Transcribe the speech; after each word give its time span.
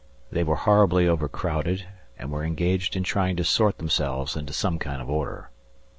They 0.31 0.43
were 0.43 0.55
horribly 0.55 1.07
overcrowded, 1.07 1.87
and 2.17 2.31
were 2.31 2.43
engaged 2.43 2.95
in 2.95 3.03
trying 3.03 3.35
to 3.35 3.43
sort 3.43 3.77
themselves 3.77 4.35
into 4.35 4.51
some 4.51 4.79
sort 4.83 4.99
of 4.99 5.11
order. 5.11 5.51